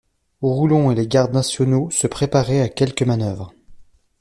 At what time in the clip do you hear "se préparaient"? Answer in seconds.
1.91-2.61